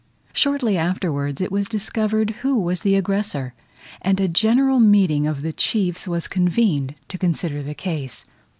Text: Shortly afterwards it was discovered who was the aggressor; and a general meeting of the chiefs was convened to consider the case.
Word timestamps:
Shortly 0.33 0.79
afterwards 0.79 1.41
it 1.41 1.51
was 1.51 1.67
discovered 1.69 2.31
who 2.41 2.59
was 2.59 2.81
the 2.81 2.95
aggressor; 2.95 3.53
and 4.01 4.19
a 4.19 4.27
general 4.27 4.79
meeting 4.79 5.27
of 5.27 5.43
the 5.43 5.53
chiefs 5.53 6.07
was 6.07 6.27
convened 6.27 6.95
to 7.07 7.19
consider 7.19 7.61
the 7.61 7.75
case. 7.75 8.25